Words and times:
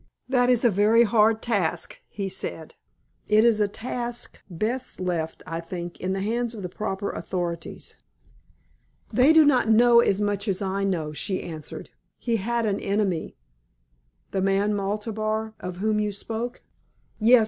"That 0.27 0.49
is 0.49 0.65
a 0.65 0.71
very 0.71 1.03
hard 1.03 1.43
task," 1.43 2.01
he 2.09 2.27
said. 2.27 2.73
"It 3.27 3.45
is 3.45 3.59
a 3.59 3.67
task 3.67 4.41
best 4.49 4.99
left, 4.99 5.43
I 5.45 5.59
think, 5.59 5.99
in 6.01 6.13
the 6.13 6.21
hands 6.21 6.55
of 6.55 6.63
the 6.63 6.69
proper 6.69 7.11
authorities." 7.11 7.97
"They 9.13 9.31
do 9.31 9.45
not 9.45 9.69
know 9.69 9.99
as 9.99 10.19
much 10.19 10.47
as 10.47 10.59
I 10.59 10.83
know," 10.85 11.13
she 11.13 11.43
answered. 11.43 11.91
"He 12.17 12.37
had 12.37 12.65
an 12.65 12.79
enemy." 12.79 13.35
"The 14.31 14.41
man 14.41 14.73
Maltabar, 14.73 15.53
of 15.59 15.75
whom 15.75 15.99
you 15.99 16.11
spoke?" 16.11 16.63
"Yes. 17.19 17.39